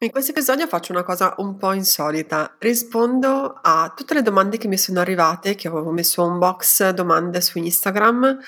[0.00, 2.54] In questo episodio faccio una cosa un po' insolita.
[2.58, 7.40] Rispondo a tutte le domande che mi sono arrivate, che avevo messo un box domande
[7.40, 8.38] su Instagram,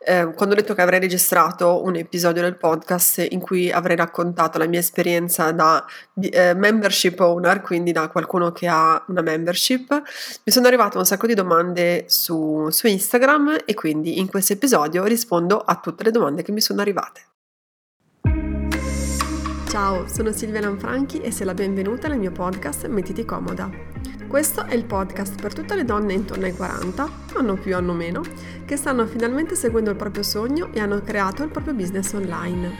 [0.00, 4.58] eh, quando ho detto che avrei registrato un episodio del podcast in cui avrei raccontato
[4.58, 5.82] la mia esperienza da
[6.20, 9.90] eh, membership owner, quindi da qualcuno che ha una membership.
[10.44, 15.04] Mi sono arrivate un sacco di domande su, su Instagram e quindi in questo episodio
[15.04, 17.27] rispondo a tutte le domande che mi sono arrivate.
[19.68, 23.70] Ciao, sono Silvia Lanfranchi e sei la benvenuta nel mio podcast Mettiti comoda.
[24.26, 28.22] Questo è il podcast per tutte le donne intorno ai 40, hanno più hanno meno,
[28.64, 32.72] che stanno finalmente seguendo il proprio sogno e hanno creato il proprio business online.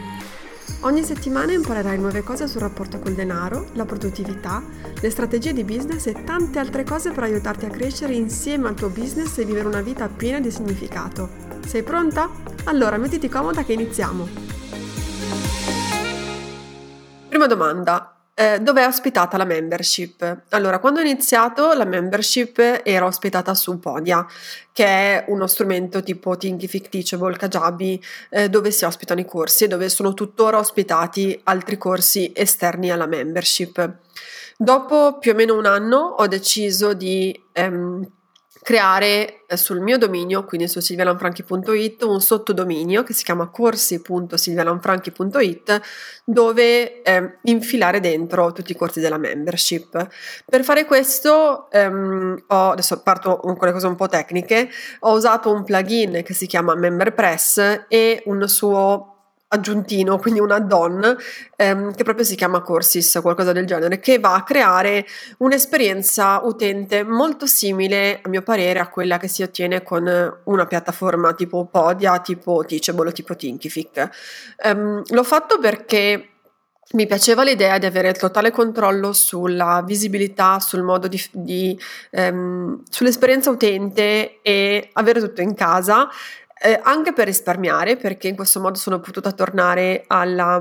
[0.81, 4.63] Ogni settimana imparerai nuove cose sul rapporto col denaro, la produttività,
[4.99, 8.89] le strategie di business e tante altre cose per aiutarti a crescere insieme al tuo
[8.89, 11.29] business e vivere una vita piena di significato.
[11.67, 12.31] Sei pronta?
[12.65, 14.58] Allora mettiti comoda che iniziamo!
[17.29, 18.15] Prima domanda.
[18.35, 20.45] Eh, dove è ospitata la membership?
[20.51, 24.25] Allora, quando ho iniziato la membership era ospitata su Podia,
[24.73, 29.69] che è uno strumento tipo Thinkific Teachable, Kajabi, eh, dove si ospitano i corsi e
[29.69, 33.99] dove sono tuttora ospitati altri corsi esterni alla membership.
[34.57, 38.09] Dopo più o meno un anno ho deciso di ehm,
[38.63, 45.81] creare eh, sul mio dominio, quindi su silvialanfranchi.it, un sottodominio che si chiama corsi.silvialanfranchi.it
[46.25, 50.09] dove eh, infilare dentro tutti i corsi della membership.
[50.45, 54.69] Per fare questo, ehm, ho, adesso parto con le cose un po' tecniche,
[55.01, 59.18] ho usato un plugin che si chiama MemberPress e un suo
[59.49, 61.17] aggiuntino, quindi un add-on
[61.57, 65.07] ehm, che proprio si chiama Courses qualcosa del genere, che va a creare
[65.39, 71.33] un'esperienza utente molto simile, a mio parere, a quella che si ottiene con una piattaforma
[71.33, 74.09] tipo Podia, tipo Teachable tipo Thinkific.
[74.65, 76.29] Um, l'ho fatto perché
[76.91, 81.79] mi piaceva l'idea di avere il totale controllo sulla visibilità, sul modo di, di
[82.13, 86.09] um, sull'esperienza utente e avere tutto in casa
[86.61, 90.61] eh, anche per risparmiare, perché in questo modo sono potuta tornare alla,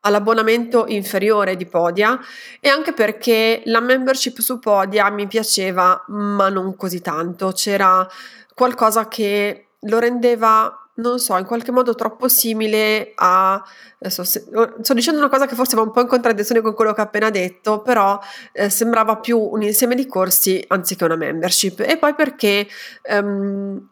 [0.00, 2.18] all'abbonamento inferiore di Podia
[2.60, 7.52] e anche perché la membership su Podia mi piaceva, ma non così tanto.
[7.52, 8.06] C'era
[8.54, 13.60] qualcosa che lo rendeva non so, in qualche modo troppo simile a.
[13.98, 14.44] Adesso, se,
[14.80, 17.04] sto dicendo una cosa che forse va un po' in contraddizione con quello che ho
[17.04, 18.20] appena detto, però
[18.52, 21.80] eh, sembrava più un insieme di corsi anziché una membership.
[21.80, 22.68] E poi perché
[23.10, 23.88] um,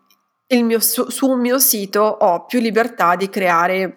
[0.49, 3.97] mio, su, su un mio sito ho più libertà di creare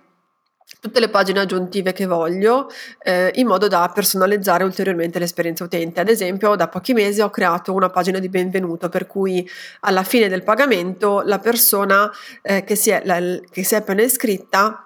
[0.80, 2.70] tutte le pagine aggiuntive che voglio
[3.02, 6.00] eh, in modo da personalizzare ulteriormente l'esperienza utente.
[6.00, 9.48] Ad esempio, da pochi mesi ho creato una pagina di benvenuto per cui
[9.82, 12.12] alla fine del pagamento la persona
[12.42, 13.20] eh, che, si è, la,
[13.50, 14.85] che si è appena iscritta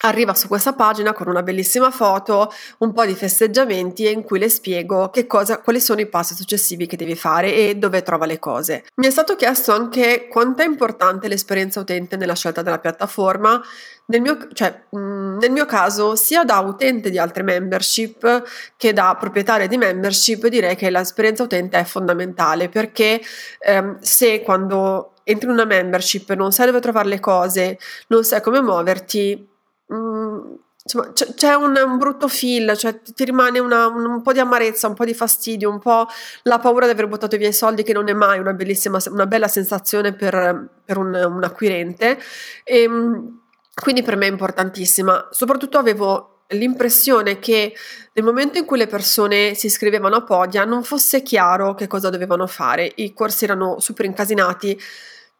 [0.00, 4.48] arriva su questa pagina con una bellissima foto, un po' di festeggiamenti in cui le
[4.48, 8.38] spiego che cosa, quali sono i passi successivi che devi fare e dove trova le
[8.38, 8.84] cose.
[8.96, 13.60] Mi è stato chiesto anche quanto è importante l'esperienza utente nella scelta della piattaforma.
[14.08, 18.44] Nel mio, cioè, nel mio caso, sia da utente di altre membership
[18.76, 23.20] che da proprietaria di membership, direi che l'esperienza utente è fondamentale perché
[23.58, 27.78] ehm, se quando entri in una membership non sai dove trovare le cose,
[28.08, 29.55] non sai come muoverti,
[29.92, 34.32] Mm, insomma, c'è, c'è un, un, brutto feel, cioè ti rimane una, un, un, po'
[34.32, 36.06] di amarezza, un po' di fastidio, un po'
[36.42, 39.26] la paura di aver buttato via i soldi, che non è mai una bellissima, una
[39.26, 42.18] bella sensazione per, per un, un, acquirente.
[42.64, 43.40] E, ehm,
[43.74, 45.28] quindi per me è importantissima.
[45.30, 47.74] Soprattutto avevo l'impressione che
[48.12, 52.08] nel momento in cui le persone si iscrivevano a Podia non fosse chiaro che cosa
[52.08, 52.90] dovevano fare.
[52.96, 54.78] I corsi erano super incasinati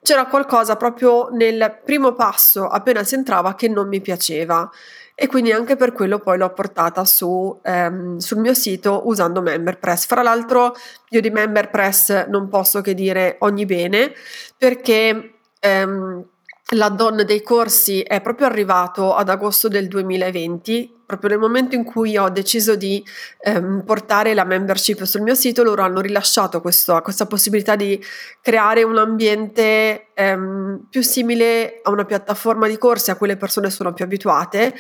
[0.07, 4.71] c'era qualcosa proprio nel primo passo appena si entrava che non mi piaceva
[5.17, 10.07] e quindi anche per quello poi l'ho portata su, ehm, sul mio sito usando MemberPress.
[10.07, 10.77] Fra l'altro
[11.09, 14.13] io di MemberPress non posso che dire ogni bene
[14.57, 16.25] perché ehm,
[16.71, 22.17] l'add-on dei corsi è proprio arrivato ad agosto del 2020 proprio nel momento in cui
[22.17, 23.03] ho deciso di
[23.41, 28.03] ehm, portare la membership sul mio sito, loro hanno rilasciato questo, questa possibilità di
[28.43, 33.71] creare un ambiente ehm, più simile a una piattaforma di corsi a cui le persone
[33.71, 34.75] sono più abituate.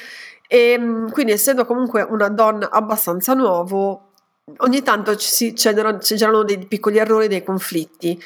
[0.49, 4.11] E ehm, quindi, essendo comunque un add-on abbastanza nuovo,
[4.59, 8.21] ogni tanto ci, c'erano, c'erano dei piccoli errori, dei conflitti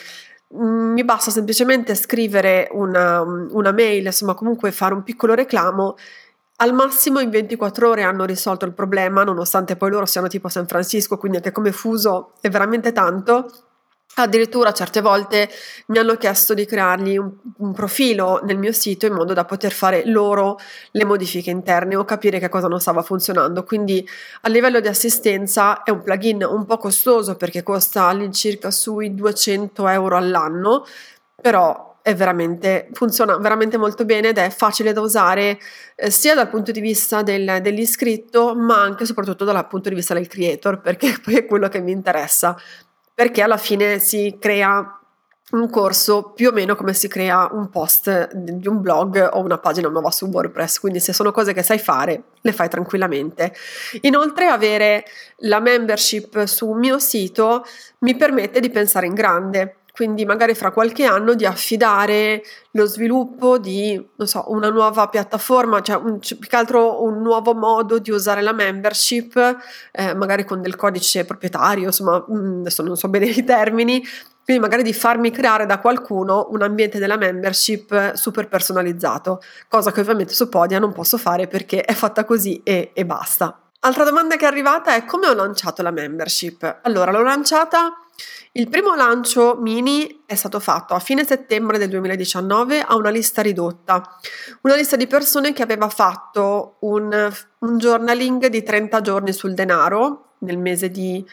[0.52, 5.97] mi basta semplicemente scrivere una, una, mail, insomma, comunque fare un piccolo reclamo
[6.56, 10.67] al massimo in 24 ore hanno risolto il problema, nonostante poi loro siano tipo San
[10.67, 13.50] Francisco, quindi anche come fuso è veramente tanto.
[14.17, 15.49] Addirittura certe volte
[15.87, 19.73] mi hanno chiesto di creargli un, un, profilo nel mio sito in modo da poter
[19.73, 20.59] fare loro
[20.91, 23.62] le modifiche interne o capire che cosa non stava funzionando.
[23.65, 24.07] Quindi
[24.43, 29.89] a livello di assistenza è un plugin un po' costoso perché costa all'incirca sui 200
[29.89, 30.85] euro all'anno,
[31.41, 35.59] però veramente, funziona veramente molto bene ed è facile da usare
[35.95, 39.95] eh, sia dal punto di vista del, dell'iscritto ma anche e soprattutto dal punto di
[39.95, 42.56] vista del creator perché poi è quello che mi interessa
[43.20, 44.99] perché alla fine si crea
[45.50, 49.58] un corso più o meno come si crea un post di un blog o una
[49.58, 53.55] pagina nuova su WordPress, quindi se sono cose che sai fare, le fai tranquillamente.
[54.02, 55.05] Inoltre avere
[55.40, 57.67] la membership su un mio sito
[57.99, 63.58] mi permette di pensare in grande, quindi magari fra qualche anno di affidare lo sviluppo
[63.58, 68.41] di, so, una nuova piattaforma, cioè, un, più che altro un nuovo modo di usare
[68.41, 69.58] la membership,
[69.93, 74.02] eh, magari con del codice proprietario, insomma, mm, adesso non so bene i termini,
[74.43, 80.00] quindi magari di farmi creare da qualcuno un ambiente della membership super personalizzato, cosa che
[80.00, 83.55] ovviamente su Podia non posso fare perché è fatta così e, e basta.
[83.81, 86.81] Altra domanda che è arrivata è come ho lanciato la membership?
[86.85, 87.93] Allora, l'ho lanciata
[88.52, 93.43] il primo lancio mini è stato fatto a fine settembre del 2019 a una lista
[93.43, 94.02] ridotta,
[94.62, 100.34] una lista di persone che aveva fatto un, un journaling di 30 giorni sul denaro
[100.40, 101.25] nel mese di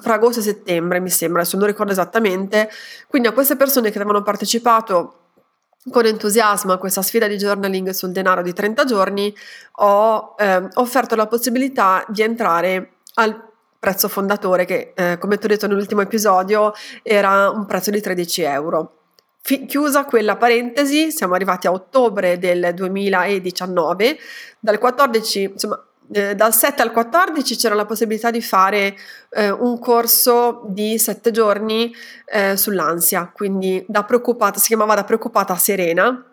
[0.00, 2.70] fra agosto e settembre, mi sembra, adesso non ricordo esattamente.
[3.06, 5.18] Quindi a queste persone che avevano partecipato
[5.90, 9.34] con entusiasmo a questa sfida di journaling sul denaro di 30 giorni,
[9.72, 13.52] ho eh, offerto la possibilità di entrare al
[13.84, 16.72] prezzo fondatore che, eh, come ti ho detto nell'ultimo episodio,
[17.02, 19.00] era un prezzo di 13 euro.
[19.42, 24.16] Fi- chiusa quella parentesi, siamo arrivati a ottobre del 2019,
[24.58, 28.96] dal 14, insomma, eh, dal 7 al 14 c'era la possibilità di fare
[29.28, 31.94] eh, un corso di 7 giorni
[32.24, 36.24] eh, sull'ansia, quindi da preoccupata, si chiamava da preoccupata serena,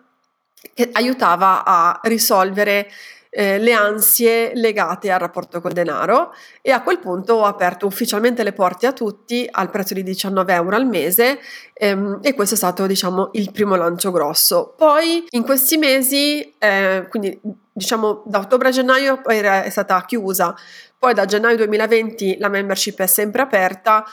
[0.72, 2.88] che aiutava a risolvere
[3.34, 8.42] eh, le ansie legate al rapporto col denaro e a quel punto ho aperto ufficialmente
[8.42, 11.38] le porte a tutti al prezzo di 19 euro al mese
[11.72, 14.74] ehm, e questo è stato diciamo il primo lancio grosso.
[14.76, 17.40] Poi in questi mesi, eh, quindi
[17.72, 20.54] diciamo da ottobre a gennaio è stata chiusa,
[20.98, 24.04] poi da gennaio 2020 la membership è sempre aperta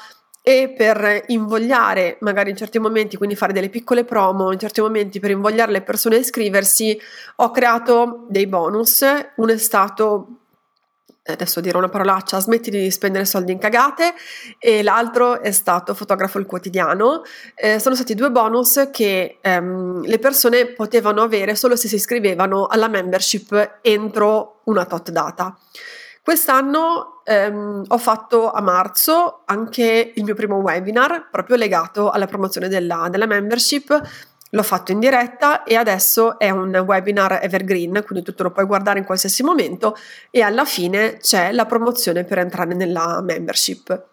[0.49, 5.19] e per invogliare magari in certi momenti, quindi fare delle piccole promo, in certi momenti
[5.19, 6.99] per invogliare le persone a iscriversi,
[7.35, 9.05] ho creato dei bonus.
[9.35, 10.27] Uno è stato
[11.23, 14.15] adesso dirò una parolaccia, smetti di spendere soldi in cagate
[14.57, 17.21] e l'altro è stato fotografo il quotidiano.
[17.53, 22.65] Eh, sono stati due bonus che ehm, le persone potevano avere solo se si iscrivevano
[22.65, 25.55] alla membership entro una tot data.
[26.23, 32.67] Quest'anno ehm, ho fatto a marzo anche il mio primo webinar proprio legato alla promozione
[32.67, 34.01] della, della membership.
[34.51, 38.97] L'ho fatto in diretta e adesso è un webinar evergreen, quindi tu lo puoi guardare
[38.97, 39.95] in qualsiasi momento
[40.31, 44.07] e alla fine c'è la promozione per entrare nella membership.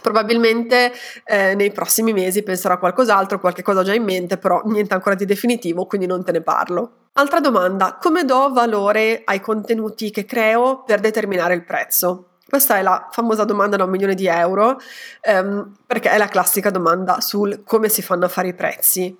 [0.00, 0.92] Probabilmente
[1.24, 4.94] eh, nei prossimi mesi penserò a qualcos'altro, qualche cosa ho già in mente, però niente
[4.94, 7.08] ancora di definitivo, quindi non te ne parlo.
[7.14, 12.35] Altra domanda, come do valore ai contenuti che creo per determinare il prezzo?
[12.48, 14.78] Questa è la famosa domanda da un milione di euro,
[15.20, 19.16] ehm, perché è la classica domanda sul come si fanno a fare i prezzi.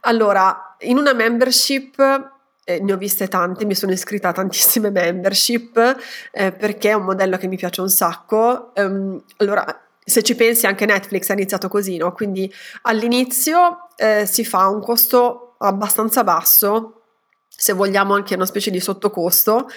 [0.00, 5.96] Allora, in una membership eh, ne ho viste tante, mi sono iscritta a tantissime membership
[6.32, 8.72] eh, perché è un modello che mi piace un sacco.
[8.74, 9.64] Um, allora,
[10.04, 12.12] se ci pensi anche Netflix ha iniziato così, no?
[12.12, 12.52] Quindi
[12.82, 17.02] all'inizio eh, si fa un costo abbastanza basso,
[17.48, 19.68] se vogliamo anche una specie di sottocosto,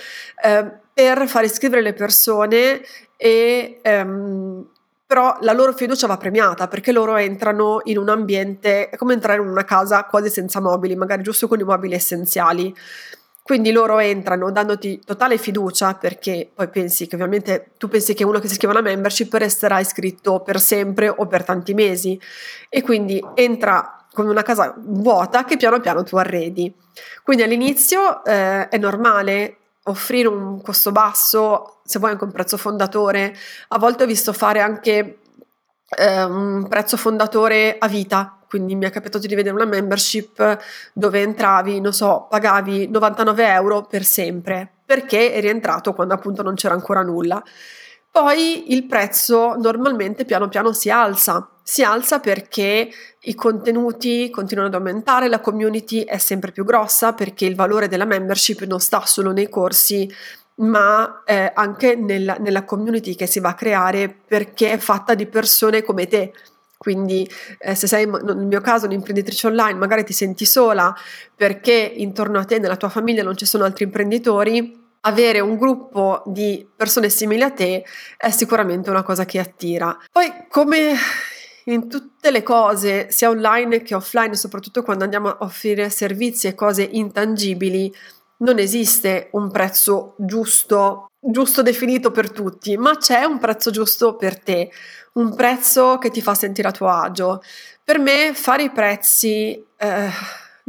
[0.44, 2.82] eh, per far iscrivere le persone
[3.16, 4.68] e ehm,
[5.08, 9.42] però la loro fiducia va premiata perché loro entrano in un ambiente, è come entrare
[9.42, 12.76] in una casa quasi senza mobili, magari giusto con i mobili essenziali.
[13.42, 18.40] Quindi loro entrano dandoti totale fiducia perché poi pensi che ovviamente tu pensi che uno
[18.40, 22.20] che si iscrive alla membership resterà iscritto per sempre o per tanti mesi
[22.68, 26.72] e quindi entra con una casa vuota che piano piano tu arredi.
[27.24, 29.56] Quindi all'inizio eh, è normale
[29.90, 33.36] offrire un costo basso, se vuoi anche un prezzo fondatore.
[33.70, 35.20] A volte ho visto fare anche
[35.90, 40.58] eh, un prezzo fondatore a vita, quindi mi è capitato di vedere una membership
[40.94, 46.56] dove entravi, non so, pagavi 99 euro per sempre, perché eri entrato quando appunto non
[46.56, 47.44] c'era ancora nulla.
[48.12, 52.90] Poi il prezzo normalmente piano piano si alza, si alza perché
[53.22, 58.06] i contenuti continuano ad aumentare, la community è sempre più grossa perché il valore della
[58.06, 60.10] membership non sta solo nei corsi
[60.60, 65.26] ma eh, anche nella, nella community che si va a creare perché è fatta di
[65.26, 66.34] persone come te.
[66.78, 70.96] Quindi eh, se sei nel mio caso un'imprenditrice online, magari ti senti sola
[71.36, 76.24] perché intorno a te, nella tua famiglia non ci sono altri imprenditori, avere un gruppo
[76.26, 77.86] di persone simili a te
[78.18, 79.98] è sicuramente una cosa che attira.
[80.12, 80.96] Poi come
[81.66, 86.56] in tutte le cose, sia online che offline, soprattutto quando andiamo a offrire servizi e
[86.56, 87.94] cose intangibili,
[88.38, 94.40] non esiste un prezzo giusto, giusto definito per tutti, ma c'è un prezzo giusto per
[94.40, 94.72] te,
[95.14, 97.42] un prezzo che ti fa sentire a tuo agio.
[97.84, 100.10] Per me fare i prezzi eh,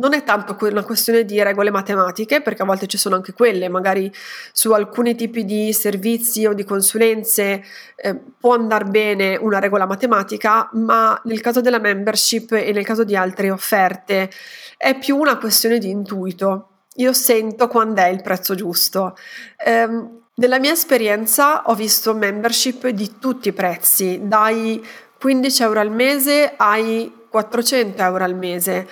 [0.01, 3.69] non è tanto una questione di regole matematiche, perché a volte ci sono anche quelle,
[3.69, 4.11] magari
[4.51, 7.63] su alcuni tipi di servizi o di consulenze
[7.95, 13.05] eh, può andare bene una regola matematica, ma nel caso della membership e nel caso
[13.05, 14.31] di altre offerte
[14.79, 16.69] è più una questione di intuito.
[16.95, 19.17] Io sento quando è il prezzo giusto.
[19.67, 24.83] Um, nella mia esperienza ho visto membership di tutti i prezzi, dai
[25.21, 28.89] 15 euro al mese ai 400 euro al mese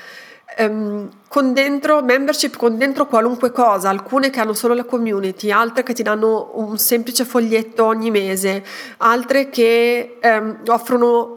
[0.59, 5.85] ehm, con dentro membership con dentro qualunque cosa, alcune che hanno solo la community, altre
[5.85, 8.65] che ti danno un semplice foglietto ogni mese,
[8.99, 11.35] altre che ehm, offrono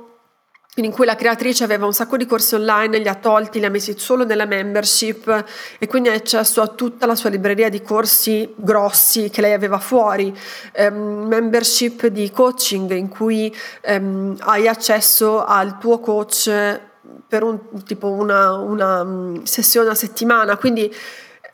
[0.76, 3.70] in cui la creatrice aveva un sacco di corsi online, li ha tolti, li ha
[3.70, 5.46] messi solo nella membership
[5.78, 9.80] e quindi ha accesso a tutta la sua libreria di corsi grossi che lei aveva
[9.80, 10.36] fuori,
[10.78, 13.54] um, membership di coaching in cui
[13.88, 16.90] um, hai accesso al tuo coach
[17.28, 20.94] per un, tipo una, una mm, sessione a settimana, quindi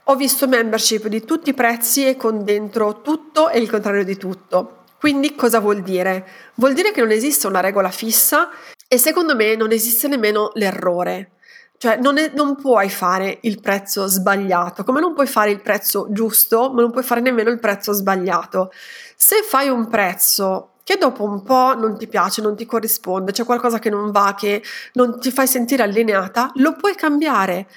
[0.09, 4.15] ho visto membership di tutti i prezzi e con dentro tutto e il contrario di
[4.17, 4.83] tutto.
[4.99, 6.25] Quindi cosa vuol dire?
[6.55, 8.49] Vuol dire che non esiste una regola fissa
[8.87, 11.31] e secondo me non esiste nemmeno l'errore.
[11.77, 16.07] Cioè non, è, non, puoi fare il prezzo sbagliato, come non puoi fare il prezzo
[16.09, 18.71] giusto, ma non puoi fare nemmeno il prezzo sbagliato.
[19.15, 23.44] Se fai un prezzo che dopo un po' non ti piace, non ti corrisponde, c'è
[23.44, 24.63] qualcosa che non va, che
[24.94, 27.67] non ti fai sentire allineata, lo puoi cambiare.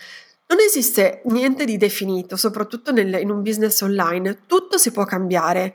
[0.46, 5.74] Non esiste niente di definito, soprattutto nel, in un business online, tutto si può cambiare,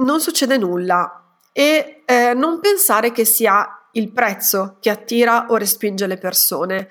[0.00, 6.06] non succede nulla e eh, non pensare che sia il prezzo che attira o respinge
[6.06, 6.90] le persone.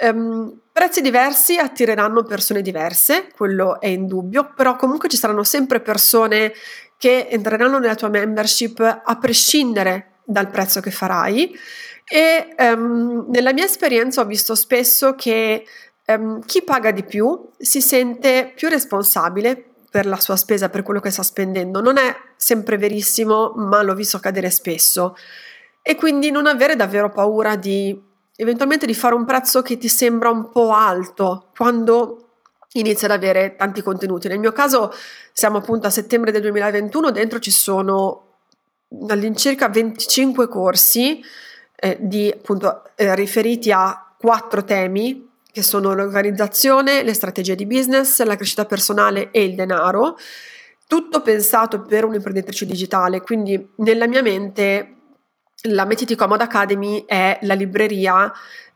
[0.00, 6.54] Um, prezzi diversi attireranno persone diverse, quello è indubbio, però comunque ci saranno sempre persone
[7.02, 11.52] che entreranno nella tua membership a prescindere dal prezzo che farai
[12.08, 15.64] e um, nella mia esperienza ho visto spesso che
[16.06, 21.00] um, chi paga di più si sente più responsabile per la sua spesa, per quello
[21.00, 21.80] che sta spendendo.
[21.80, 25.16] Non è sempre verissimo, ma l'ho visto accadere spesso.
[25.82, 28.00] E quindi non avere davvero paura di
[28.36, 32.31] eventualmente di fare un prezzo che ti sembra un po' alto quando
[32.74, 34.28] inizia ad avere tanti contenuti.
[34.28, 34.92] Nel mio caso
[35.32, 38.28] siamo appunto a settembre del 2021, dentro ci sono
[39.08, 41.22] all'incirca 25 corsi
[41.76, 48.22] eh, di, appunto, eh, riferiti a quattro temi che sono l'organizzazione, le strategie di business,
[48.22, 50.16] la crescita personale e il denaro,
[50.86, 54.96] tutto pensato per un'imprenditrice digitale, quindi nella mia mente
[55.68, 58.32] la Mettiti Comoda Academy è la libreria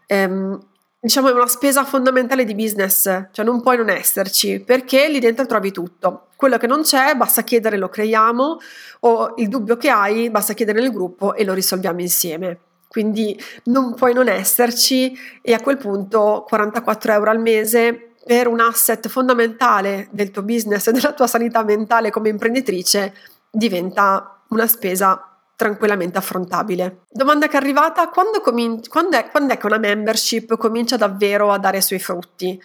[0.06, 0.58] ehm,
[1.06, 5.46] diciamo, è una spesa fondamentale di business, cioè non puoi non esserci, perché lì dentro
[5.46, 6.26] trovi tutto.
[6.34, 8.58] Quello che non c'è, basta chiedere, lo creiamo,
[9.00, 12.58] o il dubbio che hai, basta chiedere nel gruppo e lo risolviamo insieme.
[12.88, 18.58] Quindi non puoi non esserci e a quel punto 44 euro al mese per un
[18.58, 23.14] asset fondamentale del tuo business e della tua sanità mentale come imprenditrice
[23.48, 27.00] diventa una spesa tranquillamente affrontabile.
[27.10, 31.50] Domanda che è arrivata, quando, comin- quando, è, quando è che una membership comincia davvero
[31.50, 32.60] a dare i suoi frutti?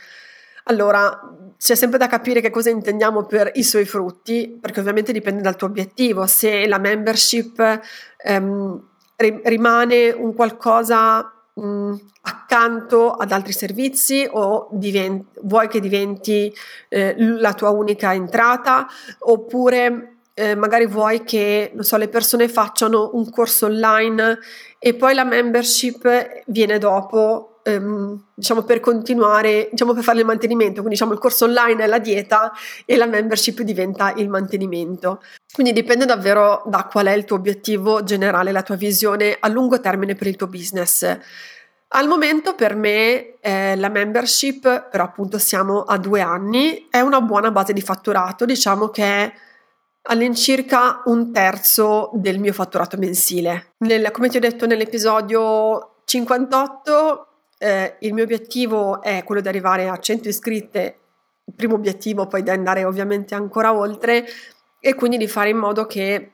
[0.65, 1.19] Allora,
[1.57, 5.55] c'è sempre da capire che cosa intendiamo per i suoi frutti, perché ovviamente dipende dal
[5.55, 6.27] tuo obiettivo.
[6.27, 7.79] Se la membership
[8.17, 16.53] ehm, ri- rimane un qualcosa mh, accanto ad altri servizi o diventi, vuoi che diventi
[16.89, 18.87] eh, la tua unica entrata
[19.19, 20.10] oppure
[20.41, 24.39] eh, magari vuoi che so, le persone facciano un corso online
[24.79, 30.81] e poi la membership viene dopo ehm, diciamo per continuare diciamo per fare il mantenimento.
[30.81, 32.51] Quindi diciamo il corso online è la dieta
[32.85, 35.21] e la membership diventa il mantenimento.
[35.53, 39.79] Quindi dipende davvero da qual è il tuo obiettivo generale la tua visione a lungo
[39.79, 41.19] termine per il tuo business.
[41.93, 47.21] Al momento per me eh, la membership, però appunto siamo a due anni, è una
[47.21, 49.33] buona base di fatturato, diciamo che
[50.03, 53.73] all'incirca un terzo del mio fatturato mensile.
[53.79, 57.27] Nel, come ti ho detto nell'episodio 58,
[57.59, 60.99] eh, il mio obiettivo è quello di arrivare a 100 iscritte,
[61.45, 64.25] il primo obiettivo poi di andare ovviamente ancora oltre
[64.79, 66.31] e quindi di fare in modo che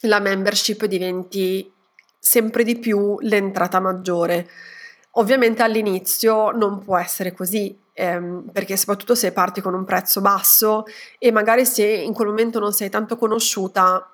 [0.00, 1.72] la membership diventi
[2.18, 4.48] sempre di più l'entrata maggiore.
[5.12, 10.84] Ovviamente all'inizio non può essere così, ehm, perché soprattutto se parti con un prezzo basso
[11.18, 14.06] e magari se in quel momento non sei tanto conosciuta,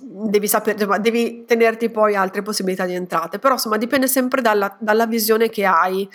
[0.00, 5.06] devi, sapere, devi tenerti poi altre possibilità di entrate, però insomma dipende sempre dalla, dalla
[5.06, 6.08] visione che hai.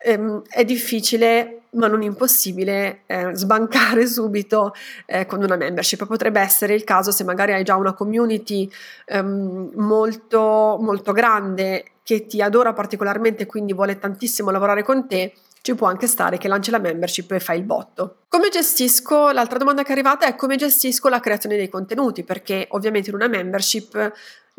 [0.00, 4.72] Ehm, è difficile, ma non impossibile, eh, sbancare subito
[5.06, 6.06] eh, con una membership.
[6.06, 8.70] Potrebbe essere il caso se magari hai già una community
[9.06, 15.32] ehm, molto, molto grande che ti adora particolarmente e quindi vuole tantissimo lavorare con te,
[15.62, 18.22] ci può anche stare che lanci la membership e fai il botto.
[18.28, 22.66] Come gestisco, l'altra domanda che è arrivata è come gestisco la creazione dei contenuti, perché
[22.70, 24.12] ovviamente in una membership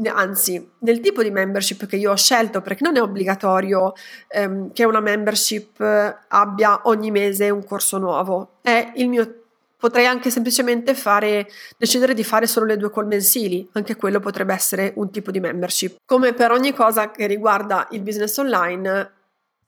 [0.07, 3.91] anzi nel tipo di membership che io ho scelto perché non è obbligatorio
[4.29, 5.81] ehm, che una membership
[6.29, 9.39] abbia ogni mese un corso nuovo è il mio
[9.79, 14.53] Potrei anche semplicemente fare, decidere di fare solo le due call mensili, anche quello potrebbe
[14.53, 15.99] essere un tipo di membership.
[16.05, 19.11] Come per ogni cosa che riguarda il business online,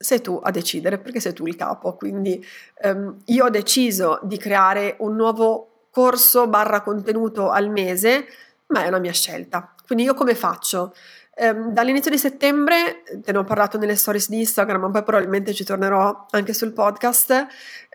[0.02, 1.94] sei tu a decidere perché sei tu il capo.
[1.94, 2.44] Quindi
[2.82, 8.26] um, io ho deciso di creare un nuovo corso barra contenuto al mese,
[8.68, 9.74] ma è una mia scelta.
[9.86, 10.94] Quindi io come faccio?
[11.34, 15.54] Um, dall'inizio di settembre, te ne ho parlato nelle stories di Instagram, ma poi probabilmente
[15.54, 17.46] ci tornerò anche sul podcast,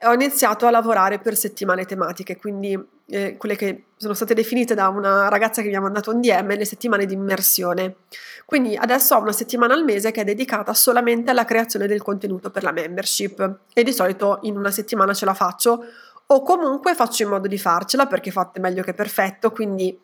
[0.05, 2.75] ho iniziato a lavorare per settimane tematiche, quindi
[3.09, 6.55] eh, quelle che sono state definite da una ragazza che mi ha mandato un DM,
[6.55, 7.97] le settimane di immersione.
[8.43, 12.49] Quindi adesso ho una settimana al mese che è dedicata solamente alla creazione del contenuto
[12.49, 15.85] per la membership e di solito in una settimana ce la faccio
[16.25, 19.97] o comunque faccio in modo di farcela perché fatte meglio che perfetto, quindi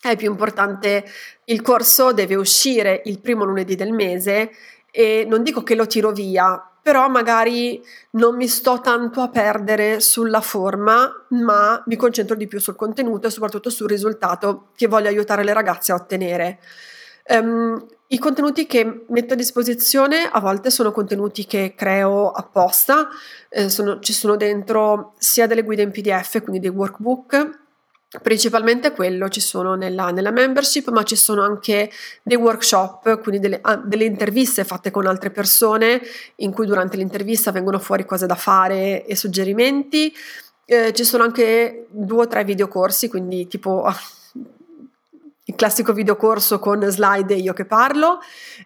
[0.00, 1.04] è più importante,
[1.44, 4.50] il corso deve uscire il primo lunedì del mese
[4.90, 10.00] e non dico che lo tiro via, però magari non mi sto tanto a perdere
[10.00, 15.08] sulla forma, ma mi concentro di più sul contenuto e soprattutto sul risultato che voglio
[15.08, 16.58] aiutare le ragazze a ottenere.
[17.26, 23.08] Um, I contenuti che metto a disposizione a volte sono contenuti che creo apposta,
[23.48, 27.63] eh, sono, ci sono dentro sia delle guide in PDF, quindi dei workbook,
[28.22, 31.90] Principalmente quello ci sono nella, nella, membership, ma ci sono anche
[32.22, 36.00] dei workshop, quindi delle, ah, delle, interviste fatte con altre persone,
[36.36, 40.14] in cui durante l'intervista vengono fuori cose da fare e suggerimenti.
[40.64, 43.84] Eh, ci sono anche due o tre videocorsi, quindi tipo
[45.46, 48.20] il classico videocorso con slide e io che parlo.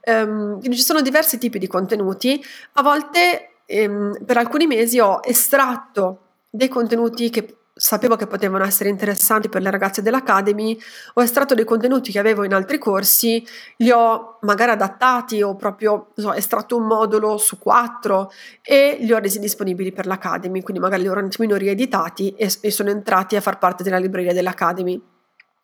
[0.04, 2.42] Um, quindi ci sono diversi tipi di contenuti.
[2.74, 8.88] A volte um, per alcuni mesi ho estratto dei contenuti che sapevo che potevano essere
[8.88, 10.78] interessanti per le ragazze dell'Academy,
[11.14, 16.08] ho estratto dei contenuti che avevo in altri corsi, li ho magari adattati o proprio
[16.16, 18.30] so, estratto un modulo su quattro
[18.62, 22.52] e li ho resi disponibili per l'Academy, quindi magari li ho un attimino rieditati e,
[22.60, 25.00] e sono entrati a far parte della libreria dell'Academy.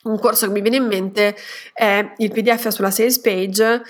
[0.04, 1.34] Un corso che mi viene in mente
[1.72, 3.82] è il PDF sulla sales page.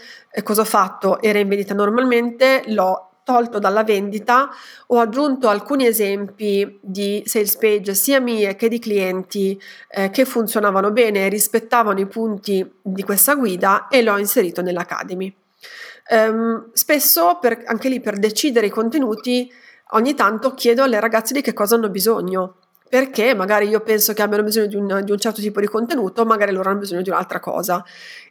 [0.45, 1.21] Cosa ho fatto?
[1.21, 4.51] Era in vendita normalmente, l'ho tolto dalla vendita,
[4.89, 10.93] ho aggiunto alcuni esempi di sales page sia mie che di clienti eh, che funzionavano
[10.93, 15.35] bene e rispettavano i punti di questa guida e l'ho inserito nell'Academy.
[16.11, 19.51] Um, spesso, per, anche lì per decidere i contenuti,
[19.93, 22.57] ogni tanto chiedo alle ragazze di che cosa hanno bisogno
[22.87, 26.25] perché magari io penso che abbiano bisogno di un, di un, certo tipo di contenuto,
[26.25, 27.83] magari loro hanno bisogno di un'altra cosa.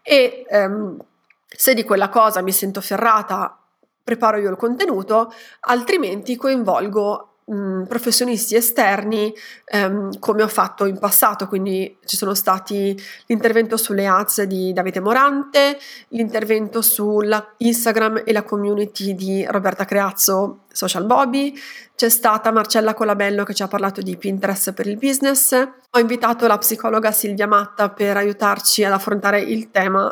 [0.01, 0.97] E um,
[1.45, 3.62] se di quella cosa mi sento ferrata
[4.03, 9.33] preparo io il contenuto, altrimenti coinvolgo mh, professionisti esterni
[9.65, 14.99] ehm, come ho fatto in passato, quindi ci sono stati l'intervento sulle ads di Davide
[14.99, 15.77] Morante,
[16.09, 21.53] l'intervento sulla Instagram e la community di Roberta Creazzo Social Bobby,
[21.95, 26.47] c'è stata Marcella Colabello che ci ha parlato di Pinterest per il business, ho invitato
[26.47, 30.11] la psicologa Silvia Matta per aiutarci ad affrontare il tema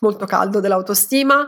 [0.00, 1.46] Molto caldo dell'autostima,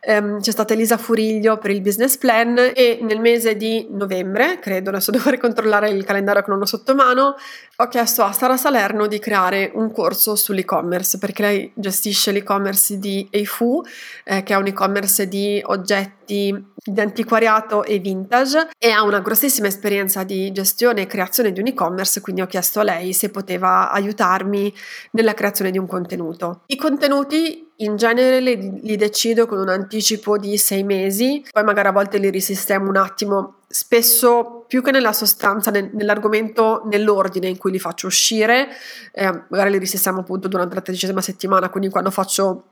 [0.00, 4.90] ehm, c'è stata Elisa Furiglio per il business plan e nel mese di novembre, credo,
[4.90, 7.36] adesso devo ricontrollare il calendario che non ho sotto mano,
[7.76, 13.26] ho chiesto a Sara Salerno di creare un corso sull'e-commerce perché lei gestisce l'e-commerce di
[13.30, 13.82] Eifu,
[14.24, 19.68] eh, che è un e-commerce di oggetti di antiquariato e vintage e ha una grossissima
[19.68, 23.90] esperienza di gestione e creazione di un e-commerce, quindi ho chiesto a lei se poteva
[23.92, 24.72] aiutarmi
[25.12, 26.62] nella creazione di un contenuto.
[26.66, 31.88] I contenuti in genere li, li, decido con un anticipo di sei mesi, poi magari
[31.88, 37.58] a volte li risistemo un attimo, spesso più che nella sostanza, nel, nell'argomento, nell'ordine in
[37.58, 38.68] cui li faccio uscire,
[39.12, 42.64] eh, magari li risistemo appunto durante la tredicesima settimana, quindi quando faccio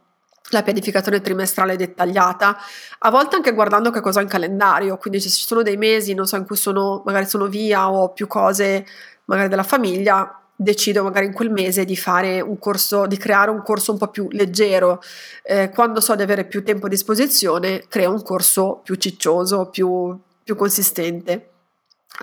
[0.51, 2.57] la pianificazione trimestrale dettagliata,
[2.99, 6.15] a volte anche guardando che cosa ho in calendario, quindi se ci sono dei mesi,
[6.15, 8.85] non so, in cui sono, magari sono via o ho più cose
[9.27, 13.63] magari della famiglia, decido magari in quel mese di fare un corso, di creare un
[13.63, 15.01] corso un po' più leggero.
[15.43, 20.15] Eh, quando so di avere più tempo a disposizione, creo un corso più ciccioso, più,
[20.45, 21.49] più consistente.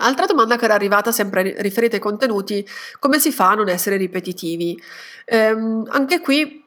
[0.00, 2.64] Altra domanda che era arrivata sempre riferita ai contenuti,
[3.00, 4.80] come si fa a non essere ripetitivi?
[5.24, 5.48] Eh,
[5.88, 6.64] anche qui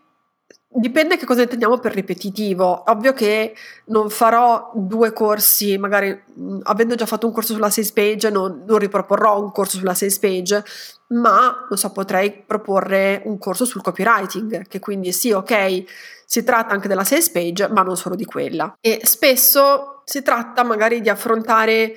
[0.74, 2.84] Dipende che cosa intendiamo per ripetitivo.
[2.88, 3.54] Ovvio che
[3.88, 8.64] non farò due corsi, magari mh, avendo già fatto un corso sulla sales page, non,
[8.66, 10.64] non, riproporrò un corso sulla sales page,
[11.08, 15.84] ma non so, potrei proporre un corso sul copywriting, che quindi sì, ok,
[16.26, 18.78] si tratta anche della sales page, ma non solo di quella.
[18.80, 21.96] E spesso si tratta magari di affrontare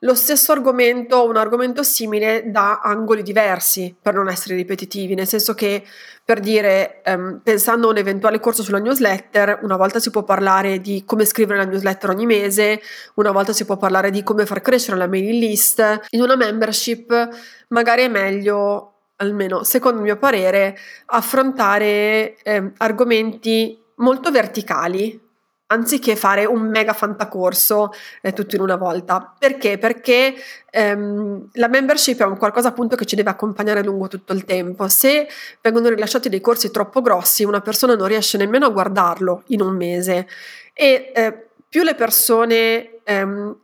[0.00, 5.26] lo stesso argomento o un argomento simile da angoli diversi per non essere ripetitivi, nel
[5.26, 5.84] senso che
[6.24, 10.80] per dire, ehm, pensando a un eventuale corso sulla newsletter, una volta si può parlare
[10.80, 12.80] di come scrivere la newsletter ogni mese,
[13.14, 16.02] una volta si può parlare di come far crescere la mailing list.
[16.10, 17.28] In una membership
[17.68, 25.27] magari è meglio, almeno secondo il mio parere, affrontare eh, argomenti molto verticali
[25.70, 29.34] anziché fare un mega fantacorso eh, tutto in una volta.
[29.38, 29.78] Perché?
[29.78, 30.34] Perché
[30.70, 34.88] ehm, la membership è un qualcosa appunto che ci deve accompagnare lungo tutto il tempo.
[34.88, 35.28] Se
[35.60, 39.76] vengono rilasciati dei corsi troppo grossi, una persona non riesce nemmeno a guardarlo in un
[39.76, 40.26] mese
[40.72, 43.56] e eh, più le persone ehm,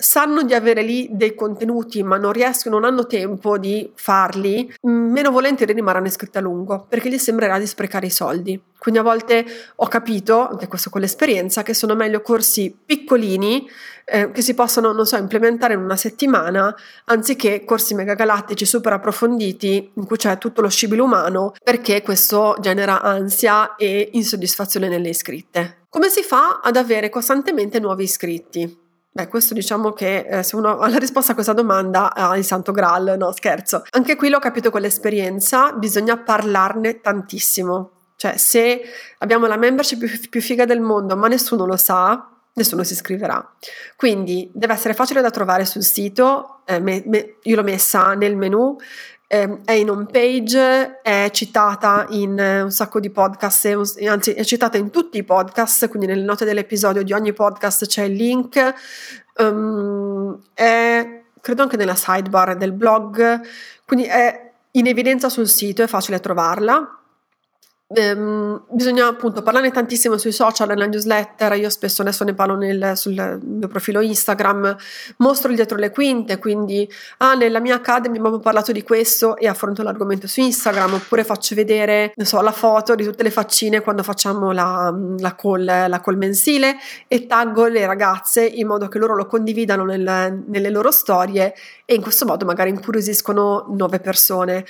[0.00, 5.30] sanno di avere lì dei contenuti ma non riescono, non hanno tempo di farli, meno
[5.30, 8.60] volentieri rimarranno iscritti a lungo perché gli sembrerà di sprecare i soldi.
[8.78, 9.44] Quindi a volte
[9.76, 13.68] ho capito, anche questo con l'esperienza, che sono meglio corsi piccolini
[14.06, 19.92] eh, che si possono, non so, implementare in una settimana anziché corsi megagalattici super approfonditi
[19.94, 25.80] in cui c'è tutto lo scibile umano perché questo genera ansia e insoddisfazione nelle iscritte.
[25.90, 28.79] Come si fa ad avere costantemente nuovi iscritti?
[29.12, 32.44] Beh, questo diciamo che eh, se uno ha la risposta a questa domanda ha il
[32.44, 33.82] santo graal, no scherzo.
[33.90, 37.90] Anche qui l'ho capito con l'esperienza, bisogna parlarne tantissimo.
[38.14, 38.82] Cioè, se
[39.18, 43.52] abbiamo la membership più, più figa del mondo, ma nessuno lo sa, nessuno si iscriverà.
[43.96, 48.36] Quindi deve essere facile da trovare sul sito, eh, me, me, io l'ho messa nel
[48.36, 48.76] menu,
[49.32, 53.64] eh, è in home page, è citata in eh, un sacco di podcast,
[54.04, 58.02] anzi è citata in tutti i podcast, quindi nelle note dell'episodio di ogni podcast c'è
[58.02, 58.74] il link,
[59.36, 63.40] um, è credo anche nella sidebar del blog,
[63.84, 66.99] quindi è in evidenza sul sito, è facile trovarla.
[67.92, 72.92] Ehm, bisogna appunto parlarne tantissimo sui social, nella newsletter, io spesso adesso ne parlo nel,
[72.94, 74.76] sul mio profilo Instagram,
[75.16, 79.48] mostro il dietro le quinte, quindi ah, nella mia academy abbiamo parlato di questo e
[79.48, 84.04] affronto l'argomento su Instagram, oppure faccio vedere, so, la foto di tutte le faccine quando
[84.04, 86.76] facciamo la, la, call, la call mensile
[87.08, 91.94] e taggo le ragazze in modo che loro lo condividano nel, nelle loro storie e
[91.96, 94.64] in questo modo magari incuriosiscono nuove persone.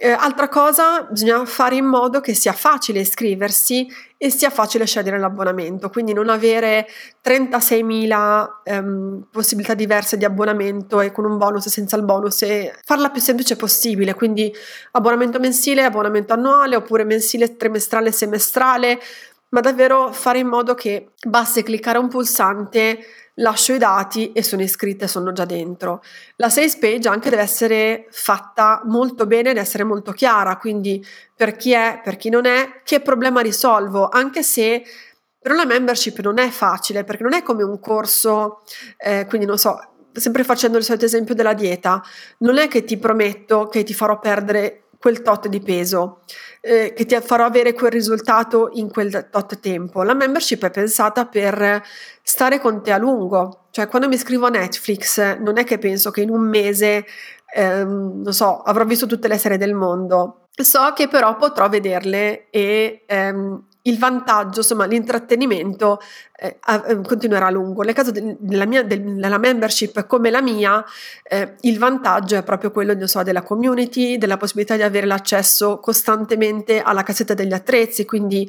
[0.00, 5.18] Eh, altra cosa, bisogna fare in modo che sia facile iscriversi e sia facile scegliere
[5.18, 6.86] l'abbonamento, quindi non avere
[7.20, 12.74] 36.000 ehm, possibilità diverse di abbonamento e con un bonus e senza il bonus e
[12.84, 14.54] farla più semplice possibile, quindi
[14.92, 19.00] abbonamento mensile, abbonamento annuale oppure mensile, trimestrale, semestrale,
[19.50, 22.98] ma davvero fare in modo che basti cliccare un pulsante
[23.38, 26.02] lascio i dati e sono iscritte e sono già dentro.
[26.36, 31.56] La sales page anche deve essere fatta molto bene ed essere molto chiara, quindi per
[31.56, 34.82] chi è, per chi non è, che problema risolvo, anche se
[35.40, 38.62] però la membership non è facile perché non è come un corso,
[38.96, 39.78] eh, quindi non so,
[40.12, 42.02] sempre facendo il solito esempio della dieta,
[42.38, 46.20] non è che ti prometto che ti farò perdere quel tot di peso,
[46.60, 50.02] eh, che ti farò avere quel risultato in quel tot tempo.
[50.02, 51.82] La membership è pensata per
[52.22, 56.10] stare con te a lungo, cioè quando mi iscrivo a Netflix non è che penso
[56.10, 57.06] che in un mese,
[57.54, 60.46] ehm, non so, avrò visto tutte le serie del mondo.
[60.60, 66.00] So che però potrò vederle e ehm, il vantaggio, insomma, l'intrattenimento
[66.36, 67.82] eh, eh continuerà a lungo.
[67.82, 70.84] Nel caso de- della, mia, de- della membership come la mia,
[71.22, 76.80] eh, il vantaggio è proprio quello so, della community, della possibilità di avere l'accesso costantemente
[76.80, 78.48] alla cassetta degli attrezzi, quindi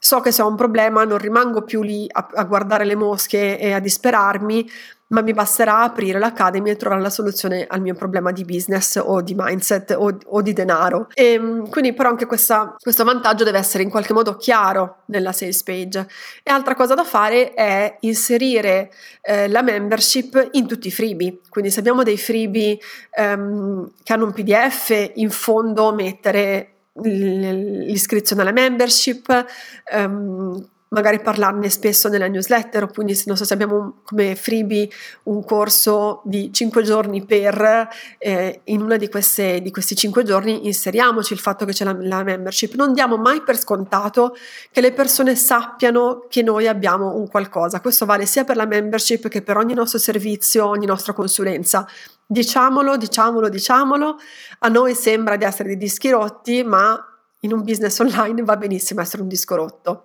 [0.00, 3.58] so che se ho un problema non rimango più lì a, a guardare le mosche
[3.58, 4.68] e a disperarmi,
[5.08, 9.20] ma mi basterà aprire l'Academy e trovare la soluzione al mio problema di business o
[9.20, 11.08] di mindset o, o di denaro.
[11.12, 15.32] E, ehm, quindi però anche questa, questo vantaggio deve essere in qualche modo chiaro nella
[15.32, 16.06] sales page.
[16.42, 21.40] E altra cosa da fare è inserire eh, la membership in tutti i freebie.
[21.48, 22.78] Quindi se abbiamo dei freebie
[23.10, 29.46] ehm, che hanno un PDF, in fondo mettere l'iscrizione alla membership,
[29.92, 34.88] ehm, magari parlarne spesso nella newsletter, quindi non so se abbiamo un, come freebie
[35.24, 41.32] un corso di 5 giorni per, eh, in uno di, di, questi 5 giorni inseriamoci
[41.32, 42.74] il fatto che c'è la, la, membership.
[42.74, 44.34] Non diamo mai per scontato
[44.72, 47.80] che le persone sappiano che noi abbiamo un qualcosa.
[47.80, 51.86] Questo vale sia per la membership che per ogni nostro servizio, ogni nostra consulenza.
[52.32, 54.16] Diciamolo, diciamolo, diciamolo.
[54.60, 56.96] A noi sembra di essere dei dischi rotti, ma
[57.40, 60.04] in un business online va benissimo essere un disco rotto.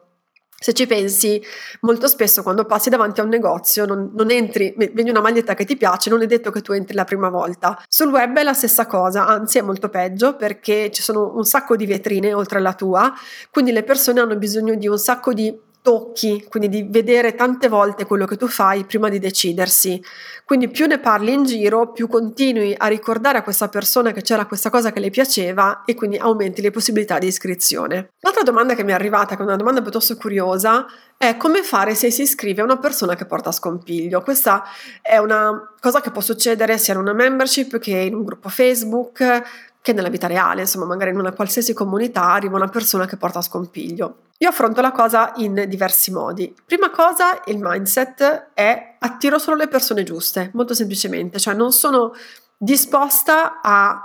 [0.58, 1.40] Se ci pensi,
[1.82, 5.66] molto spesso quando passi davanti a un negozio non, non, entri, vedi una maglietta che
[5.66, 7.80] ti piace, non è detto che tu entri la prima volta.
[7.88, 11.76] Sul web è la stessa cosa, anzi è molto peggio perché ci sono un sacco
[11.76, 13.14] di vetrine oltre alla tua,
[13.52, 15.56] quindi le persone hanno bisogno di un sacco di
[15.86, 20.04] tocchi, quindi di vedere tante volte quello che tu fai prima di decidersi.
[20.44, 24.48] Quindi più ne parli in giro, più continui a ricordare a questa persona che c'era
[24.48, 28.14] questa cosa che le piaceva e quindi aumenti le possibilità di iscrizione.
[28.22, 31.94] L'altra domanda che mi è arrivata, che è una domanda piuttosto curiosa, è come fare
[31.94, 34.22] se si iscrive a una persona che porta scompiglio.
[34.22, 34.64] Questa
[35.04, 39.44] è una cosa che può succedere sia in una membership che in un gruppo Facebook,
[39.84, 43.40] che nella vita reale, insomma, magari in una qualsiasi comunità arriva una persona che porta
[43.44, 44.16] scompiglio.
[44.40, 46.54] Io affronto la cosa in diversi modi.
[46.66, 52.14] Prima cosa, il mindset è attiro solo le persone giuste, molto semplicemente, cioè non sono
[52.58, 54.02] disposta a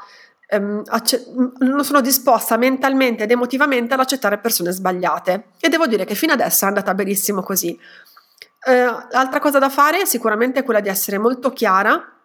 [0.46, 1.26] ehm, acce-
[1.58, 6.32] non sono disposta mentalmente ed emotivamente ad accettare persone sbagliate e devo dire che fino
[6.32, 7.78] adesso è andata benissimo così.
[8.66, 12.19] Eh, altra cosa da fare sicuramente è quella di essere molto chiara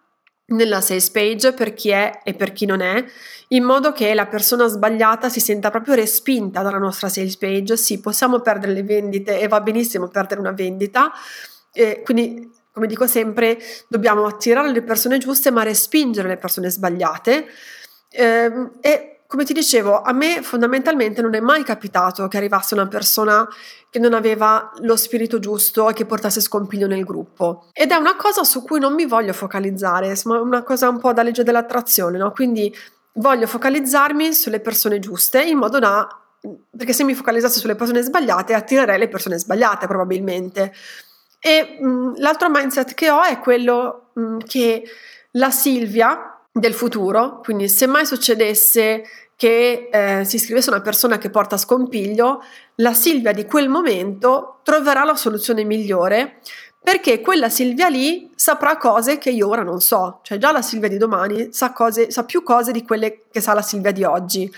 [0.46, 3.04] nella sales page per chi è e per chi non è,
[3.48, 7.76] in modo che la persona sbagliata si senta proprio respinta dalla nostra sales page.
[7.76, 11.12] Sì, possiamo perdere le vendite e va benissimo perdere una vendita,
[11.72, 17.46] eh, quindi come dico sempre, dobbiamo attirare le persone giuste ma respingere le persone sbagliate.
[18.10, 22.88] Eh, e come ti dicevo, a me fondamentalmente non è mai capitato che arrivasse una
[22.88, 23.46] persona
[23.90, 27.66] che non aveva lo spirito giusto e che portasse scompiglio nel gruppo.
[27.74, 31.12] Ed è una cosa su cui non mi voglio focalizzare, è una cosa un po'
[31.12, 32.32] da legge dell'attrazione, no?
[32.32, 32.74] Quindi
[33.16, 36.08] voglio focalizzarmi sulle persone giuste in modo da
[36.74, 40.72] perché se mi focalizzassi sulle persone sbagliate attirerei le persone sbagliate probabilmente.
[41.38, 44.82] E mh, l'altro mindset che ho è quello mh, che
[45.32, 49.02] la Silvia del futuro, quindi se mai succedesse
[49.36, 52.42] che eh, si iscrivesse una persona che porta scompiglio,
[52.76, 56.40] la Silvia di quel momento troverà la soluzione migliore
[56.86, 60.88] perché quella Silvia lì saprà cose che io ora non so, cioè già la Silvia
[60.88, 64.48] di domani sa, cose, sa più cose di quelle che sa la Silvia di oggi.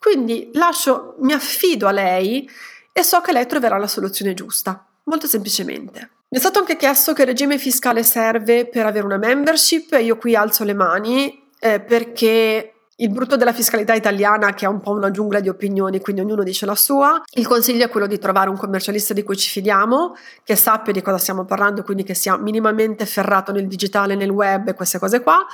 [0.00, 2.50] Quindi lascio, mi affido a lei
[2.92, 6.10] e so che lei troverà la soluzione giusta, molto semplicemente.
[6.30, 10.34] Mi è stato anche chiesto che regime fiscale serve per avere una membership, io qui
[10.34, 15.10] alzo le mani eh, perché il brutto della fiscalità italiana, che è un po' una
[15.10, 17.22] giungla di opinioni, quindi ognuno dice la sua.
[17.34, 21.00] Il consiglio è quello di trovare un commercialista di cui ci fidiamo, che sappia di
[21.00, 25.20] cosa stiamo parlando, quindi che sia minimamente ferrato nel digitale, nel web e queste cose
[25.20, 25.46] qua,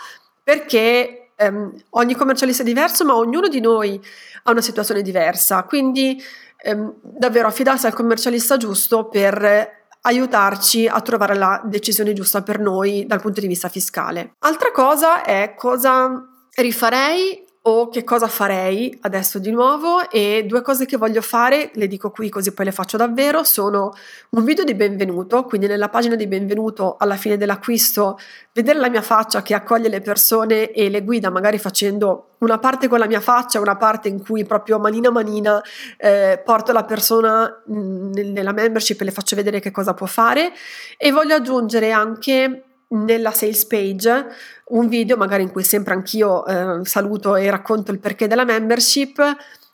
[0.43, 4.01] perché ehm, ogni commercialista è diverso, ma ognuno di noi
[4.45, 5.65] ha una situazione diversa.
[5.65, 6.19] Quindi
[6.63, 13.05] ehm, davvero affidarsi al commercialista giusto per aiutarci a trovare la decisione giusta per noi
[13.07, 14.33] dal punto di vista fiscale.
[14.39, 20.85] Altra cosa è cosa rifarei o che cosa farei adesso di nuovo e due cose
[20.85, 23.95] che voglio fare, le dico qui così poi le faccio davvero, sono
[24.31, 28.19] un video di benvenuto, quindi nella pagina di benvenuto alla fine dell'acquisto
[28.53, 32.87] vedere la mia faccia che accoglie le persone e le guida magari facendo una parte
[32.87, 35.63] con la mia faccia, una parte in cui proprio manina manina
[35.97, 40.53] eh, porto la persona nella membership e le faccio vedere che cosa può fare.
[40.99, 42.65] E voglio aggiungere anche
[42.95, 44.27] nella sales page
[44.67, 49.21] un video magari in cui sempre anch'io eh, saluto e racconto il perché della membership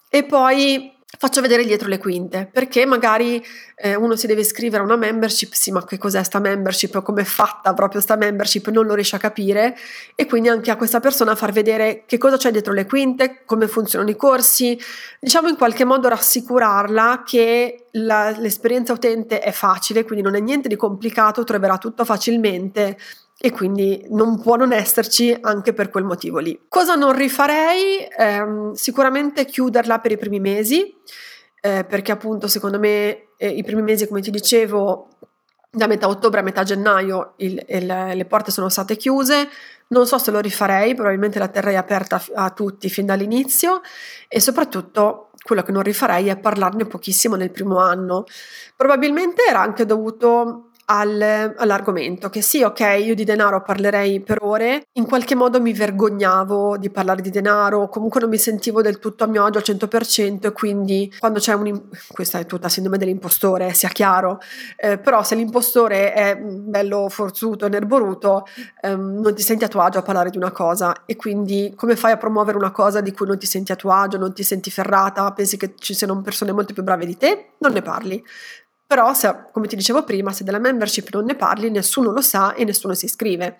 [0.08, 3.44] e poi faccio vedere dietro le quinte perché magari
[3.74, 7.02] eh, uno si deve iscrivere a una membership sì ma che cos'è sta membership?
[7.02, 8.68] Come è fatta proprio sta membership?
[8.68, 9.76] Non lo riesce a capire.
[10.14, 13.66] E quindi anche a questa persona far vedere che cosa c'è dietro le quinte come
[13.66, 14.78] funzionano i corsi
[15.18, 20.68] diciamo in qualche modo rassicurarla che la, l'esperienza utente è facile quindi non è niente
[20.68, 22.96] di complicato troverà tutto facilmente
[23.42, 26.66] e quindi non può non esserci anche per quel motivo lì.
[26.68, 28.06] Cosa non rifarei?
[28.06, 30.94] Eh, sicuramente chiuderla per i primi mesi,
[31.62, 35.08] eh, perché appunto secondo me eh, i primi mesi, come ti dicevo,
[35.70, 39.48] da metà ottobre a metà gennaio il, il, le porte sono state chiuse.
[39.88, 43.80] Non so se lo rifarei, probabilmente la terrei aperta a tutti fin dall'inizio
[44.28, 48.24] e soprattutto quello che non rifarei è parlarne pochissimo nel primo anno.
[48.76, 54.88] Probabilmente era anche dovuto al, all'argomento, che sì, ok, io di denaro parlerei per ore,
[54.94, 59.22] in qualche modo mi vergognavo di parlare di denaro, comunque non mi sentivo del tutto
[59.22, 61.80] a mio agio al 100% e quindi quando c'è un...
[62.10, 64.40] questa è tutta sindrome dell'impostore, sia chiaro,
[64.76, 68.44] eh, però se l'impostore è bello forzuto nerboruto,
[68.82, 71.94] ehm, non ti senti a tuo agio a parlare di una cosa e quindi come
[71.94, 74.42] fai a promuovere una cosa di cui non ti senti a tuo agio, non ti
[74.42, 77.50] senti ferrata, pensi che ci siano persone molto più brave di te?
[77.58, 78.24] Non ne parli.
[78.90, 82.54] Però, se, come ti dicevo prima, se della membership non ne parli, nessuno lo sa
[82.54, 83.56] e nessuno si iscrive.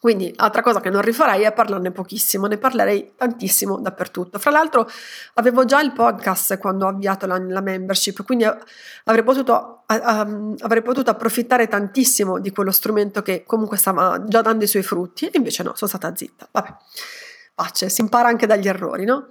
[0.00, 4.40] Quindi, altra cosa che non rifarei è parlarne pochissimo, ne parlerei tantissimo dappertutto.
[4.40, 4.90] Fra l'altro,
[5.34, 10.82] avevo già il podcast quando ho avviato la, la membership, quindi avrei potuto, uh, avrei
[10.82, 15.38] potuto, approfittare tantissimo di quello strumento che comunque stava già dando i suoi frutti, e
[15.38, 16.48] invece no, sono stata zitta.
[16.50, 16.74] Vabbè,
[17.54, 19.28] pace, si impara anche dagli errori, no?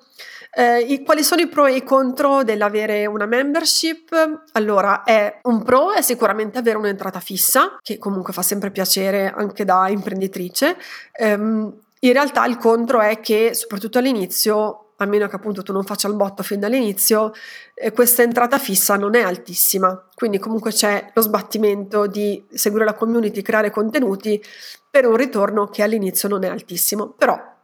[0.51, 4.43] Eh, i, quali sono i pro e i contro dell'avere una membership?
[4.53, 9.65] Allora, è, un pro è sicuramente avere un'entrata fissa, che comunque fa sempre piacere anche
[9.65, 10.77] da imprenditrice.
[11.19, 15.84] Um, in realtà il contro è che, soprattutto all'inizio, a meno che appunto tu non
[15.84, 17.34] faccia il botto fin dall'inizio,
[17.73, 20.08] eh, questa entrata fissa non è altissima.
[20.13, 24.41] Quindi comunque c'è lo sbattimento di seguire la community, creare contenuti
[24.89, 27.10] per un ritorno che all'inizio non è altissimo.
[27.10, 27.54] Però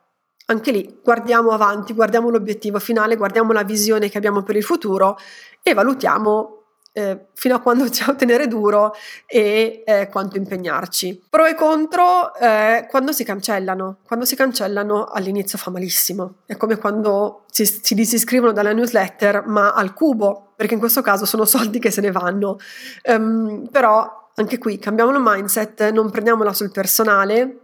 [0.52, 5.18] anche lì guardiamo avanti, guardiamo l'obiettivo finale, guardiamo la visione che abbiamo per il futuro
[5.62, 6.62] e valutiamo
[6.94, 8.94] eh, fino a quando la tenere duro
[9.26, 11.24] e eh, quanto impegnarci.
[11.30, 13.98] Pro e contro eh, quando si cancellano.
[14.06, 16.36] Quando si cancellano all'inizio fa malissimo.
[16.46, 21.26] È come quando si, si disiscrivono dalla newsletter ma al cubo, perché in questo caso
[21.26, 22.58] sono soldi che se ne vanno.
[23.06, 27.58] Um, però anche qui cambiamo il mindset, non prendiamola sul personale,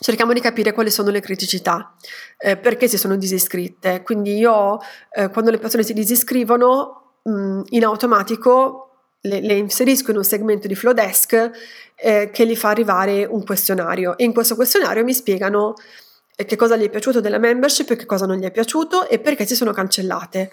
[0.00, 1.94] cerchiamo di capire quali sono le criticità,
[2.38, 4.02] eh, perché si sono disiscritte.
[4.02, 4.78] Quindi io,
[5.12, 8.84] eh, quando le persone si disiscrivono, mh, in automatico
[9.22, 11.50] le, le, inserisco in un segmento di Flowdesk
[11.96, 15.74] eh, che gli fa arrivare un questionario e in questo questionario mi spiegano
[16.44, 19.18] che cosa gli è piaciuto della membership e che cosa non gli è piaciuto e
[19.18, 20.50] perché si sono cancellate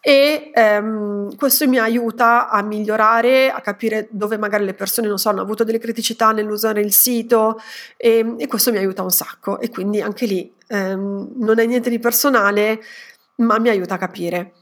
[0.00, 5.40] e ehm, questo mi aiuta a migliorare, a capire dove magari le persone so, hanno
[5.40, 7.60] avuto delle criticità nell'usare il sito
[7.96, 11.90] e, e questo mi aiuta un sacco e quindi anche lì ehm, non è niente
[11.90, 12.80] di personale
[13.36, 14.52] ma mi aiuta a capire.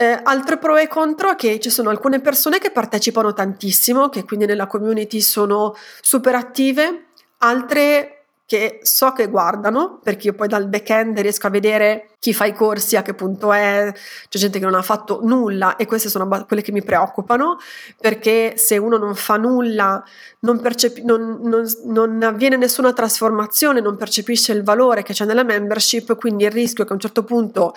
[0.00, 4.24] Eh, altro pro e contro è che ci sono alcune persone che partecipano tantissimo, che
[4.24, 7.08] quindi nella community sono super attive,
[7.38, 8.17] altre
[8.48, 12.54] che so che guardano, perché io poi dal back-end riesco a vedere chi fa i
[12.54, 16.26] corsi, a che punto è, c'è gente che non ha fatto nulla e queste sono
[16.46, 17.58] quelle che mi preoccupano,
[18.00, 20.02] perché se uno non fa nulla,
[20.38, 25.44] non, percepi- non, non, non avviene nessuna trasformazione, non percepisce il valore che c'è nella
[25.44, 27.74] membership, quindi il rischio è che a un certo punto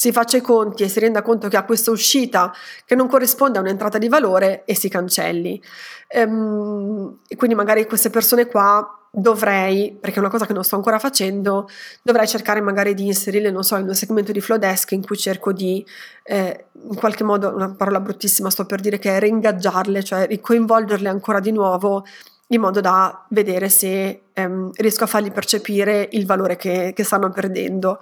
[0.00, 2.54] si faccia i conti e si renda conto che ha questa uscita
[2.86, 5.62] che non corrisponde a un'entrata di valore e si cancelli.
[6.08, 10.76] Ehm, e quindi magari queste persone qua dovrei, perché è una cosa che non sto
[10.76, 11.68] ancora facendo,
[12.00, 15.52] dovrei cercare magari di inserirle, non so, in un segmento di Flowdesk in cui cerco
[15.52, 15.84] di,
[16.22, 21.10] eh, in qualche modo, una parola bruttissima sto per dire che è reingaggiarle, cioè coinvolgerle
[21.10, 22.06] ancora di nuovo
[22.46, 27.28] in modo da vedere se ehm, riesco a fargli percepire il valore che, che stanno
[27.28, 27.98] perdendo.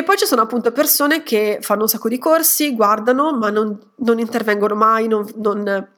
[0.00, 3.78] E poi ci sono appunto persone che fanno un sacco di corsi, guardano, ma non,
[3.96, 5.88] non intervengono mai, non, non,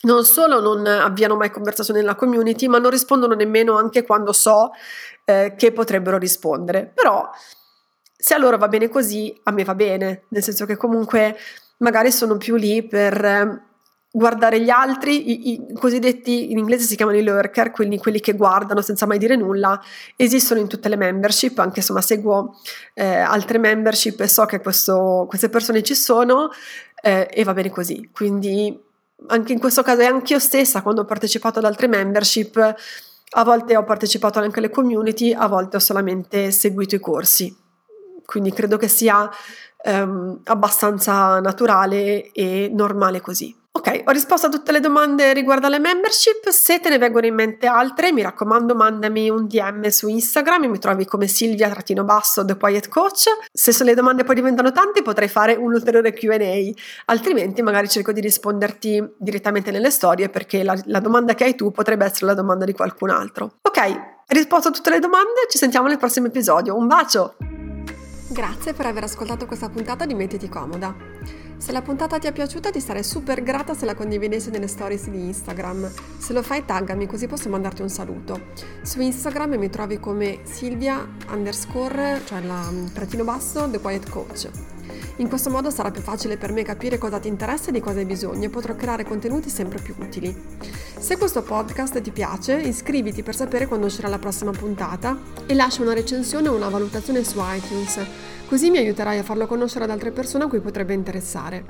[0.00, 4.72] non, solo non avviano mai conversazioni nella community, ma non rispondono nemmeno anche quando so
[5.24, 6.90] eh, che potrebbero rispondere.
[6.92, 7.30] Però
[8.16, 11.36] se a loro va bene così, a me va bene, nel senso che comunque
[11.76, 13.65] magari sono più lì per
[14.16, 18.32] guardare gli altri, i, i, cosiddetti in inglese si chiamano i lurker, quindi quelli che
[18.32, 19.78] guardano senza mai dire nulla,
[20.16, 22.58] esistono in tutte le membership, anche insomma seguo
[22.94, 26.48] eh, altre membership e so che questo, queste persone ci sono
[27.02, 28.08] eh, e va bene così.
[28.10, 28.82] Quindi
[29.26, 32.56] anche in questo caso e anche io stessa quando ho partecipato ad altre membership,
[33.28, 37.54] a volte ho partecipato anche alle community, a volte ho solamente seguito i corsi.
[38.24, 39.28] Quindi credo che sia
[39.84, 43.54] ehm, abbastanza naturale e normale così.
[43.86, 46.48] Ok, ho risposto a tutte le domande riguardo alle membership.
[46.48, 50.80] Se te ne vengono in mente altre, mi raccomando, mandami un DM su Instagram, mi
[50.80, 53.26] trovi come Silvia-basso The Quiet Coach.
[53.52, 56.68] Se le domande poi diventano tante, potrei fare un ulteriore QA,
[57.04, 61.70] altrimenti magari cerco di risponderti direttamente nelle storie perché la, la domanda che hai tu
[61.70, 63.52] potrebbe essere la domanda di qualcun altro.
[63.62, 66.74] Ok, risposto a tutte le domande, ci sentiamo nel prossimo episodio.
[66.74, 67.36] Un bacio!
[68.36, 70.94] Grazie per aver ascoltato questa puntata di Mettiti Comoda.
[71.56, 75.08] Se la puntata ti è piaciuta ti sarei super grata se la condividessi nelle stories
[75.08, 75.90] di Instagram.
[76.18, 78.48] Se lo fai taggami così posso mandarti un saluto.
[78.82, 84.75] Su Instagram mi trovi come Silvia underscore, cioè la trattino basso, The Quiet Coach.
[85.16, 87.98] In questo modo sarà più facile per me capire cosa ti interessa e di cosa
[87.98, 90.34] hai bisogno e potrò creare contenuti sempre più utili.
[90.98, 95.82] Se questo podcast ti piace, iscriviti per sapere quando uscirà la prossima puntata e lascia
[95.82, 98.00] una recensione o una valutazione su iTunes
[98.46, 101.64] Così mi aiuterai a farlo conoscere ad altre persone a cui potrebbe interessare.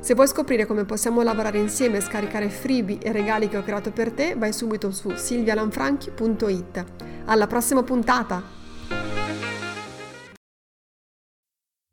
[0.00, 3.90] Se vuoi scoprire come possiamo lavorare insieme e scaricare freebie e regali che ho creato
[3.90, 6.84] per te, vai subito su silvialanfranchi.it.
[7.26, 8.65] Alla prossima puntata!